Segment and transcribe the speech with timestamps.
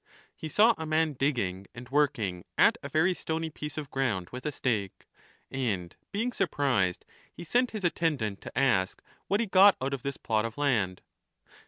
[0.35, 4.47] He saw a man digging and working at a very stony piece of ground with
[4.47, 5.05] a stake,
[5.49, 10.01] 1 and being surprised he sent his attendant to ask what he got out of
[10.01, 11.01] this plot of land.